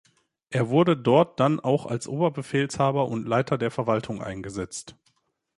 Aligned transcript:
Er 0.49 0.69
wurde 0.69 0.97
dort 0.97 1.39
dann 1.39 1.59
auch 1.59 1.85
als 1.85 2.07
Oberbefehlshaber 2.07 3.07
und 3.07 3.27
Leiter 3.27 3.59
der 3.59 3.69
Verwaltung 3.69 4.19
eingesetzt. 4.23 4.95